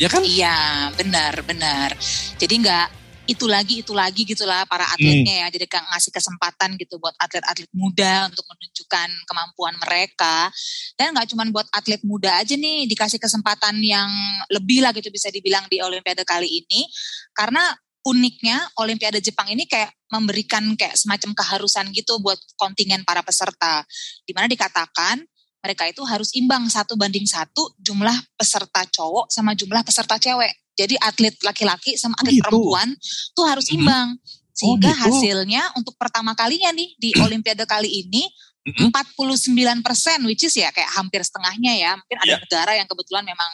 [0.00, 0.24] Ya kan?
[0.24, 1.92] Iya, benar, benar.
[2.40, 2.88] Jadi nggak
[3.28, 5.46] itu lagi, itu lagi gitulah para atletnya ya.
[5.52, 10.48] Jadi kayak ngasih kesempatan gitu buat atlet-atlet muda untuk menunjukkan kemampuan mereka.
[10.96, 14.08] Dan nggak cuma buat atlet muda aja nih dikasih kesempatan yang
[14.48, 16.88] lebih lah gitu bisa dibilang di Olimpiade kali ini.
[17.36, 17.62] Karena
[18.00, 23.84] uniknya Olimpiade Jepang ini kayak memberikan kayak semacam keharusan gitu buat kontingen para peserta.
[24.24, 25.20] Di mana dikatakan
[25.60, 30.52] mereka itu harus imbang satu banding satu jumlah peserta cowok sama jumlah peserta cewek.
[30.76, 32.48] Jadi atlet laki-laki sama atlet gitu.
[32.48, 32.88] perempuan
[33.36, 34.16] tuh harus imbang.
[34.56, 35.00] Sehingga gitu.
[35.08, 38.24] hasilnya untuk pertama kalinya nih di Olimpiade kali ini
[38.60, 38.92] Mhm.
[38.92, 41.92] 49 persen, which is ya kayak hampir setengahnya ya.
[41.96, 42.38] Mungkin ada Iya.
[42.44, 43.50] negara yang kebetulan memang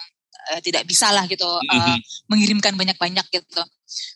[0.47, 1.99] eh, tidak bisa lah gitu eh,
[2.31, 3.63] mengirimkan banyak-banyak gitu.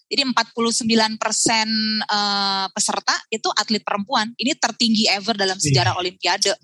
[0.07, 1.67] Jadi 49 persen
[2.07, 4.31] eh, peserta itu atlet perempuan.
[4.39, 6.55] Ini tertinggi ever dalam sejarah Olimpiade.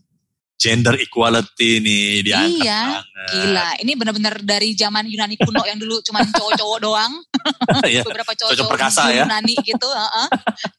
[0.56, 3.04] Gender equality nih diangkat Iya, banget.
[3.28, 7.12] Gila, ini benar-benar dari zaman Yunani kuno yang dulu cuma cowok-cowok doang,
[7.84, 8.00] Iya.
[8.02, 9.24] beberapa cowok-cowok perkasa hijau ya.
[9.28, 9.84] Yunani gitu.
[9.84, 10.26] heeh.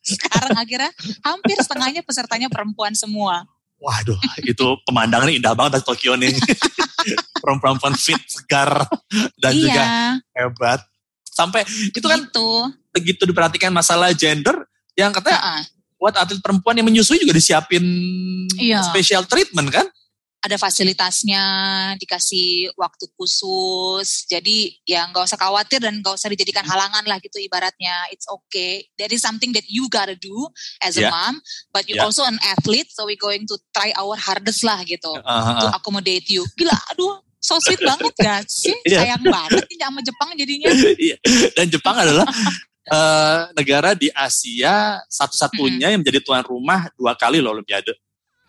[0.01, 0.89] Sekarang akhirnya
[1.21, 3.45] hampir setengahnya pesertanya perempuan semua.
[3.77, 6.33] Waduh, itu pemandangannya indah banget dari Tokyo nih.
[7.41, 8.89] Perempuan-perempuan fit, segar,
[9.37, 9.83] dan iya, juga
[10.33, 10.79] hebat.
[11.23, 12.49] Sampai itu kan Gitu.
[12.89, 14.65] begitu diperhatikan masalah gender
[14.97, 15.61] yang katanya Heeh.
[15.97, 17.83] Buat atlet perempuan yang menyusui juga disiapin
[18.57, 18.81] Iya.
[18.85, 19.87] special treatment kan?
[20.37, 21.43] ada fasilitasnya,
[21.99, 24.23] dikasih waktu khusus.
[24.29, 28.07] Jadi ya nggak usah khawatir dan nggak usah dijadikan halangan lah gitu ibaratnya.
[28.13, 28.85] It's okay.
[28.95, 30.47] That is something that you gotta do
[30.79, 31.11] as a Yeah.
[31.11, 31.41] mom,
[31.73, 32.07] but you Yeah.
[32.07, 35.71] also an athlete, so we going to try our hardest lah gitu Ah, to ah,
[35.73, 35.77] ah.
[35.81, 36.45] accommodate you.
[36.55, 38.71] Gila, aduh, so sweet banget gak sih?
[38.87, 39.03] Iya.
[39.03, 40.69] Sayang banget nih sama Jepang jadinya.
[41.11, 41.17] Iya.
[41.59, 42.23] Dan Jepang adalah
[42.87, 47.91] eh, negara di Asia satu-satunya yang menjadi tuan rumah dua kali loh Olimpiade.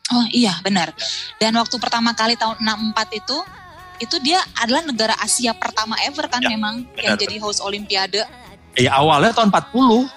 [0.09, 0.95] Oh iya benar.
[1.37, 3.37] Dan waktu pertama kali tahun 64 itu,
[3.99, 7.21] itu dia adalah negara Asia pertama ever kan Ya, memang yang benar.
[7.21, 8.25] jadi host Olimpiade.
[8.73, 10.09] Ya awalnya tahun 40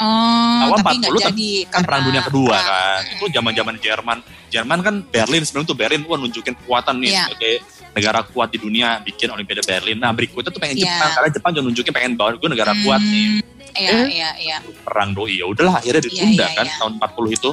[0.00, 2.64] Oh, Awal tapi nggak 40 kan- jadi kan perang dunia kedua perang.
[2.66, 3.00] kan.
[3.12, 4.18] Itu zaman-zaman Jerman.
[4.50, 7.24] Jerman kan Berlin sebelum itu Berlin wah nunjukin kekuatan nih Iya.
[7.30, 7.54] sebagai
[7.90, 9.96] negara kuat di dunia bikin Olimpiade Berlin.
[9.96, 10.90] Nah berikutnya tuh pengen Iya.
[10.90, 13.26] Jepang karena Jepang juga nunjukin pengen bahwa gue negara kuat nih.
[13.40, 14.06] Hmm, Iya, Eh.
[14.10, 14.56] iya, iya.
[14.82, 16.74] Perang doi ya udahlah akhirnya ditunda iya, kan iya.
[16.76, 17.50] tahun 40 itu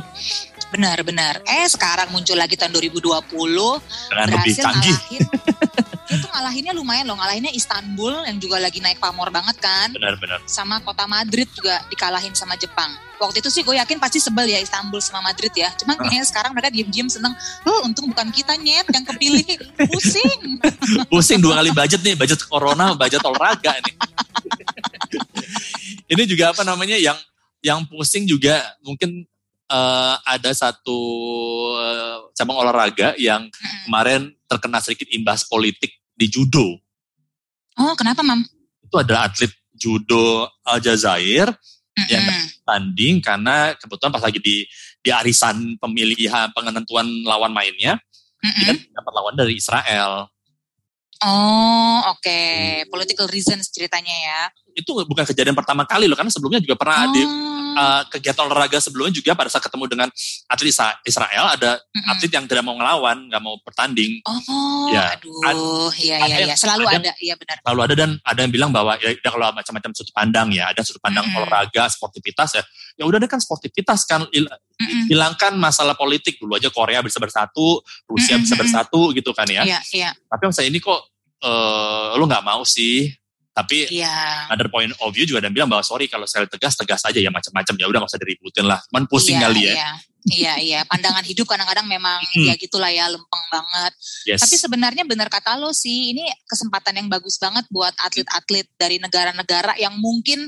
[0.68, 1.40] Benar, benar.
[1.48, 3.80] Eh, sekarang muncul lagi tahun 2020
[4.12, 4.98] dengan lebih canggih.
[6.08, 6.24] ngalahin.
[6.24, 9.92] itu ngalahinnya lumayan loh, ngalahinnya Istanbul yang juga lagi naik pamor banget kan.
[9.92, 10.40] Benar-benar.
[10.48, 12.96] Sama kota Madrid juga dikalahin sama Jepang.
[13.18, 15.74] Waktu itu sih gue yakin pasti sebel ya Istanbul sama Madrid ya.
[15.76, 16.06] Cuma Ah.
[16.06, 17.34] kayaknya sekarang mereka diem-diem seneng.
[17.66, 19.46] Huh, untung bukan kita nyet yang kepilih.
[19.92, 20.62] Pusing.
[21.12, 23.96] Pusing dua kali budget nih, budget corona, budget olahraga nih.
[26.14, 27.18] Ini juga apa namanya yang
[27.60, 29.26] yang pusing juga mungkin
[29.68, 31.00] eh, ada satu
[31.78, 33.52] eh, cabang olahraga yang
[33.86, 36.80] kemarin terkena sedikit imbas politik di judo.
[37.78, 38.42] Oh, kenapa, Mam?
[38.82, 41.54] Itu adalah atlet judo Aljazair
[42.10, 42.46] Yang Mm-mm.
[42.62, 44.70] tanding karena kebetulan pas lagi di
[45.02, 47.98] di arisan pemilihan penentuan lawan mainnya
[48.46, 48.62] Mm-mm.
[48.62, 50.30] dia dapat lawan dari Israel.
[51.26, 52.40] Oh, oke.
[52.94, 54.42] Political reasons ceritanya ya.
[54.78, 57.26] Itu bukan kejadian pertama kali loh karena sebelumnya juga pernah di
[57.78, 57.78] Oh.
[57.78, 60.10] uh, kegiatan olahraga sebelumnya juga pada saat ketemu dengan
[60.48, 62.10] atlet Israel ada Mm-mm.
[62.10, 64.18] atlet yang tidak mau ngelawan, nggak mau bertanding.
[64.26, 67.58] Oh, Ya, aduh, iya ada iya yang- iya, selalu ada- ada, iya benar.
[67.62, 70.82] Lalu ada dan ada yang bilang bahwa ya, ya kalau macam-macam sudut pandang ya, ada
[70.82, 71.38] sudut pandang Mm-mm.
[71.38, 72.64] olahraga, sportivitas ya.
[72.98, 75.06] Ya udah deh kan sportivitas kan il- Mm-mm.
[75.10, 78.62] hilangkan masalah politik dulu aja Korea bisa bersatu, Rusia bisa Mm-mm.
[78.62, 79.62] bersatu gitu kan ya.
[79.62, 80.98] Iya iya Tapi masa ini kok
[81.38, 83.14] eh lu nggak mau sih?
[83.58, 84.46] Tapi iya.
[84.54, 87.34] other point of view juga ada bilang bahwa sorry kalau saya tegas tegas aja ya
[87.34, 88.78] macam-macam ya udah nggak usah diributin lah.
[88.94, 89.74] Cuman pusing iya, kali ya.
[89.74, 89.90] Iya,
[90.30, 90.80] iya, iya.
[90.86, 92.46] Pandangan hidup kadang-kadang memang Hmm.
[92.46, 93.98] ya gitulah ya, lempeng banget.
[94.30, 94.46] Yes.
[94.46, 99.74] Tapi sebenarnya benar kata lo sih, ini kesempatan yang bagus banget buat atlet-atlet dari negara-negara
[99.82, 100.46] yang mungkin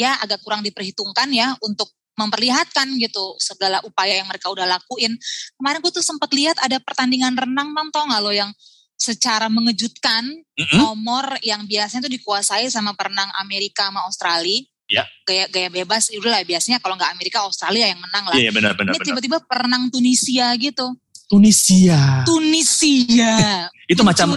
[0.00, 5.12] ya agak kurang diperhitungkan ya untuk memperlihatkan gitu segala upaya yang mereka udah lakuin.
[5.60, 8.48] Kemarin gue tuh sempat lihat ada pertandingan renang, mam tau gak lo yang
[8.96, 10.76] secara mengejutkan Mm-mm.
[10.80, 14.64] nomor yang biasanya tuh dikuasai sama perenang Amerika sama Australia.
[14.86, 15.02] Ya.
[15.26, 18.36] Gaya gaya bebas, udah lah biasanya kalau nggak Amerika Australia yang menang lah.
[18.38, 19.08] Iya benar benar Ini benar.
[19.12, 20.86] tiba-tiba perenang Tunisia gitu.
[21.26, 22.22] Tunisia.
[22.24, 23.66] Tunisia.
[23.92, 24.32] Itu macam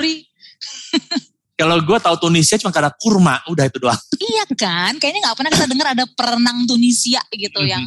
[1.60, 4.00] kalau gue tahu Tunisia cuma karena kurma, udah itu doang.
[4.15, 4.95] Iya kan?
[4.95, 7.67] Kayaknya nggak pernah kita dengar ada perenang Tunisia gitu Mhm.
[7.67, 7.84] yang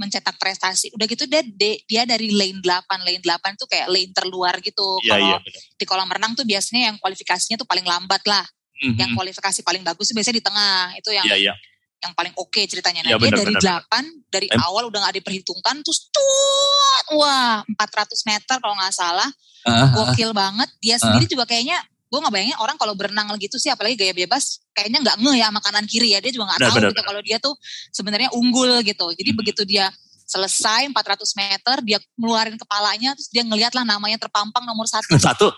[0.00, 0.90] mencetak prestasi.
[0.96, 1.42] Udah gitu dia,
[1.84, 3.04] dia, dari lane 8.
[3.04, 4.98] Lane 8 tuh kayak lane terluar gitu.
[5.04, 5.62] Iya Kalau iya benar.
[5.78, 8.44] di kolam renang tuh biasanya yang kualifikasinya tuh paling lambat lah.
[8.82, 8.98] Mhm.
[8.98, 10.78] Yang kualifikasi paling bagus tuh biasanya di tengah.
[10.98, 11.54] Itu yang Iya iya.
[12.02, 13.06] yang paling oke ceritanya.
[13.06, 17.14] Nah, Iya, dia benar, dari benar, 8, dari Em- awal udah gak diperhitungkan, terus tuh,
[17.14, 19.30] wah 400 meter kalau nggak salah,
[19.62, 20.66] Ah, ah, gokil banget.
[20.82, 21.78] Dia sendiri juga kayaknya,
[22.12, 25.48] gue nggak bayangin orang kalau berenang gitu sih, apalagi gaya bebas, kayaknya nggak ngeh ya
[25.48, 26.20] sama kanan kiri ya.
[26.20, 27.56] Dia juga nggak tahu gitu kalau dia tuh
[27.88, 29.08] sebenarnya unggul gitu.
[29.16, 29.38] Jadi Hmm.
[29.40, 29.88] begitu dia
[30.22, 35.48] selesai 400 meter, dia ngeluarin kepalanya, terus dia ngeliat lah namanya terpampang nomor satu, Satu.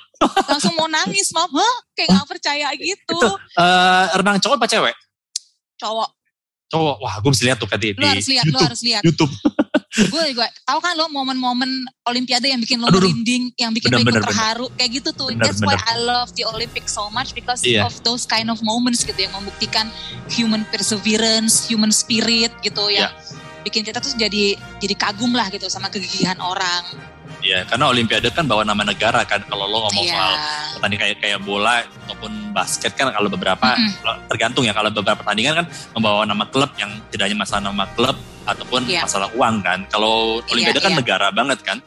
[0.47, 1.47] langsung mau nangis, Hah?
[1.93, 3.19] kayak nggak percaya gitu.
[3.19, 4.95] Itu eh, renang cowok apa cewek?
[5.75, 6.11] Cowok,
[6.71, 6.97] Cowok.
[6.99, 9.03] Wah, gue mesti lihat tuh tadi lu di harus lihat, lu harus lihat.
[9.03, 9.31] YouTube.
[9.95, 11.71] gue juga tahu kan lo momen-momen
[12.05, 14.27] olimpiade yang bikin lo Aduh, merinding yang bikin lo ikut benar.
[14.27, 15.87] terharu kayak gitu tuh Benar, that's why benar.
[15.87, 17.87] I love the Olympics so much because Iya.
[17.87, 19.87] of those kind of moments gitu yang membuktikan
[20.29, 23.07] human perseverance human spirit gitu Iya.
[23.07, 23.13] yang
[23.65, 26.85] bikin kita tuh jadi jadi kagum lah gitu sama kegigihan orang
[27.45, 29.45] Iya, karena Olimpiade kan bawa nama negara kan.
[29.45, 30.17] Kalau lo ngomong Iya.
[30.17, 30.33] soal
[30.77, 34.01] pertandingan kayak kayak bola ataupun basket kan kalau beberapa Mm-mm.
[34.01, 37.85] kalau tergantung ya kalau beberapa pertandingan kan membawa nama klub yang tidak hanya masalah nama
[37.93, 38.17] klub
[38.49, 39.05] ataupun Iya.
[39.05, 39.79] masalah uang kan.
[39.93, 41.01] Kalau Olimpiade kan iya.
[41.05, 41.85] negara banget kan.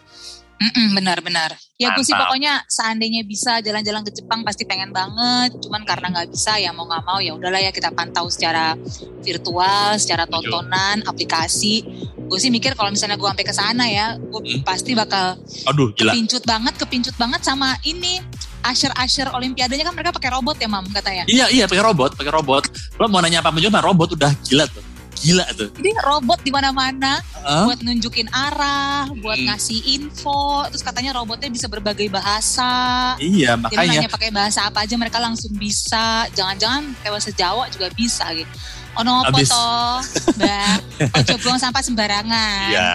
[0.98, 1.54] Benar-benar.
[1.78, 5.54] Ya gue sih pokoknya seandainya bisa jalan-jalan ke Jepang pasti pengen banget.
[5.62, 8.74] Cuman karena nggak bisa ya mau nggak mau ya udahlah ya kita pantau secara
[9.22, 11.86] virtual, secara tontonan, aplikasi.
[12.28, 14.62] Gue sih mikir kalau misalnya gue sampai ke sana ya, gue Hmm.
[14.66, 15.38] pasti bakal
[15.70, 16.12] Aduh, gila.
[16.12, 18.20] kepincut banget, kepincut banget sama ini
[18.58, 21.24] Asher-asher olimpiadanya kan mereka pakai robot ya, Mam, katanya.
[21.24, 22.68] Iya, iya pakai robot, pakai robot.
[23.00, 24.84] Lo mau nanya apa pun juga, robot udah gila tuh.
[25.18, 25.70] Gila tuh.
[25.72, 27.66] Jadi robot di mana-mana Hah?
[27.66, 29.50] buat nunjukin arah, buat Hmm.
[29.50, 32.70] ngasih info, terus katanya robotnya bisa berbagai bahasa.
[33.18, 33.98] Iya, Jadi makanya.
[33.98, 36.30] nanya pakai bahasa apa aja mereka langsung bisa.
[36.32, 38.50] Jangan-jangan kayak bahasa Jawa juga bisa gitu.
[38.98, 39.98] Ono apa toh,
[40.38, 40.78] Mbak?
[41.16, 42.70] Ojo buang sampah sembarangan.
[42.70, 42.94] Iya.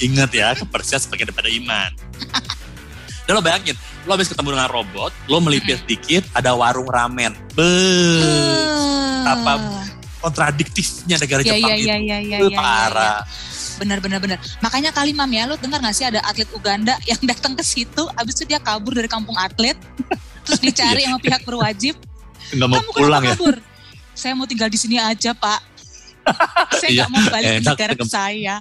[0.00, 1.90] Ingat ya, kebersihan sebagai daripada iman.
[3.22, 7.30] Dan lo bayangin, lo habis ketemu dengan robot, lo melipir dikit, ada warung ramen.
[7.52, 9.22] Be, Eh.
[9.22, 9.54] apa
[10.20, 11.84] kontradiktifnya negara Iya, Jepang iya, itu.
[11.84, 13.20] iya, iya, iya, Be, iya, parah.
[13.76, 14.38] Bener, bener, bener.
[14.60, 18.04] Makanya kali Mam ya, lu dengar gak sih ada atlet Uganda yang datang ke situ,
[18.12, 19.74] abis itu dia kabur dari kampung atlet,
[20.44, 21.96] terus dicari sama pihak berwajib,
[22.50, 23.32] Nggak mau kamu pulang ya.
[23.34, 23.56] kabur?
[24.12, 25.60] Saya mau tinggal di sini aja, Pak.
[26.78, 28.54] saya Iya, nggak mau balik ke negara saya.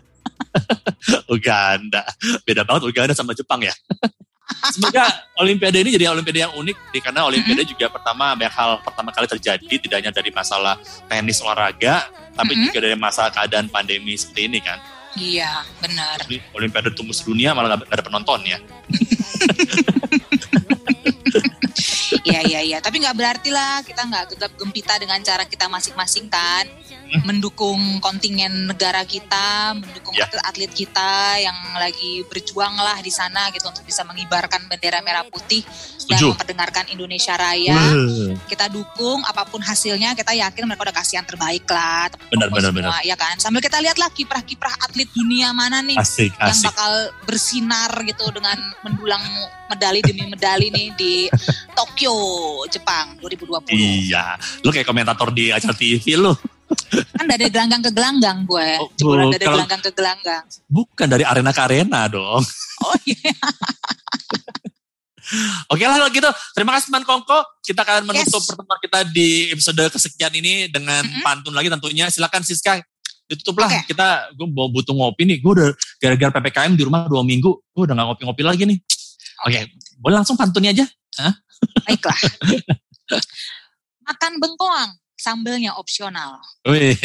[1.28, 2.02] Uganda.
[2.42, 3.74] Beda banget Uganda sama Jepang ya.
[4.74, 5.06] Semoga
[5.40, 7.74] Olimpiade ini jadi Olimpiade yang unik karena Olimpiade Mm-hmm.
[7.76, 10.76] juga pertama banyak hal pertama kali terjadi tidak hanya dari masalah
[11.08, 12.66] tenis olahraga tapi Mm-mm.
[12.72, 14.80] juga dari masalah keadaan pandemi seperti ini kan.
[15.18, 16.22] Iya, benar.
[16.24, 18.60] Jadi Olimpiade tunggu sedunia malah gak ada penonton ya.
[22.30, 22.78] Iya, iya, iya.
[22.78, 26.66] Tapi nggak berarti lah kita nggak gegap gempita dengan cara kita masing-masing kan.
[27.28, 30.26] Mendukung kontingen negara kita, mendukung Ya.
[30.26, 35.62] atlet-atlet kita yang lagi berjuang lah di sana gitu untuk bisa mengibarkan bendera merah putih
[35.62, 36.34] dan Setuju.
[36.34, 37.78] memperdengarkan Indonesia Raya.
[37.78, 38.34] Wah.
[38.44, 42.10] Kita dukung apa pun hasilnya, kita yakin mereka udah kasih yang terbaik lah.
[42.28, 43.38] Benar, benar, semua, Ya kan.
[43.38, 46.68] Sambil kita lihat lah kiprah-kiprah atlet dunia mana nih Asik, yang asik.
[46.68, 46.94] bakal
[47.24, 49.22] bersinar gitu dengan mendulang
[49.68, 51.14] medali demi medali nih di
[51.72, 52.14] Tokyo,
[52.68, 53.72] Jepang 2020.
[53.72, 56.34] Iya, lu kayak komentator di acara TV lu.
[57.30, 58.70] Dari gelanggang ke gelanggang gue.
[58.82, 60.44] Oh, Jebolan dari kalau- gelanggang ke gelanggang.
[60.66, 62.42] Bukan dari arena ke arena dong.
[62.82, 63.34] Oh iya.
[65.70, 66.26] Oke lah kalau gitu.
[66.58, 67.46] Terima kasih Man Kongko.
[67.62, 68.50] Kita akan menutup Yes.
[68.50, 71.22] pertemuan kita di episode kesekian ini dengan Mm-mm.
[71.22, 72.10] pantun lagi tentunya.
[72.10, 72.82] Silakan Siska.
[73.30, 73.70] Ditutup lah.
[73.70, 73.94] Oke.
[73.94, 75.38] Kita, gue mau butuh ngopi nih.
[75.38, 75.70] Gue udah
[76.02, 77.46] gara-gara PPKM di rumah dua minggu.
[77.70, 78.78] Gue udah gak ngopi-ngopi lagi nih.
[79.46, 79.60] Oke,
[80.02, 80.86] boleh langsung pantunnya aja.
[81.86, 82.18] Baiklah.
[84.10, 84.90] Makan bengkoang,
[85.20, 86.40] sambelnya opsional.
[86.64, 86.96] Wih,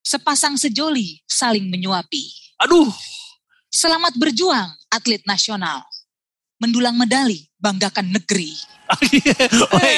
[0.00, 2.56] Sepasang sejoli saling menyuapi.
[2.58, 2.88] aduh.
[3.70, 5.86] Selamat berjuang, atlet nasional.
[6.58, 8.50] Mendulang medali, banggakan negeri.
[9.70, 9.94] Woi,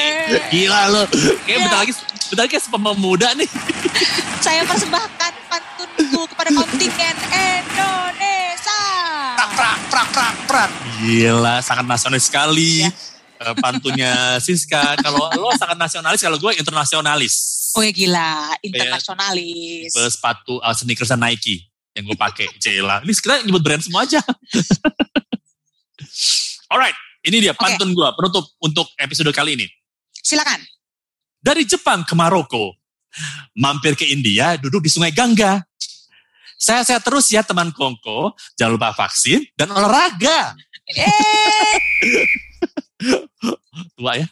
[0.53, 1.03] gila lo.
[1.09, 1.57] Kayak Ya.
[1.65, 1.93] bentar lagi,
[2.29, 3.49] bentar lagi pemuda nih.
[4.45, 8.81] Saya persembahkan pantunku kepada kontingen Indonesia.
[9.41, 10.71] Prak, prak, prak, prak, prak.
[11.01, 12.85] Gila, sangat nasionalis sekali.
[12.85, 12.93] Ya.
[13.43, 14.95] Eh, Pantunnya Siska.
[15.03, 17.35] Kalau lo sangat nasionalis, kalau gue internasionalis.
[17.75, 19.91] Oh ya gila, internasionalis.
[19.91, 21.67] Tipe sepatu uh, sneakers dan Nike
[21.99, 22.47] yang gue pakai.
[22.63, 23.03] Cila.
[23.03, 24.23] Ini sekarang nyebut brand semua aja.
[26.73, 29.67] Alright, ini dia pantun gue penutup untuk episode kali ini.
[30.23, 30.63] Silakan.
[31.43, 32.79] Dari Jepang ke Maroko,
[33.59, 35.59] mampir ke India, duduk di Sungai Gangga.
[36.55, 40.55] Saya saya terus ya teman Kongko, jangan lupa vaksin dan olahraga.
[40.87, 41.75] Eh,
[43.95, 44.27] Tua ya,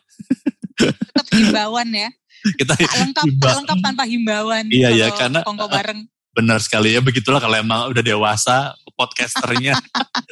[0.76, 2.08] tetap himbauan ya.
[2.56, 4.64] kita Tak lengkap, tak lengkap tanpa himbauan.
[4.68, 6.08] Iya, iya, karena- Kongko bareng.
[6.30, 9.74] benar sekali ya begitulah kalau emang udah dewasa podcasternya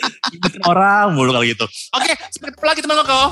[0.71, 1.67] orang mulu kalau gitu.
[1.93, 3.23] Oke, sampai ketemu lagi teman Kongko.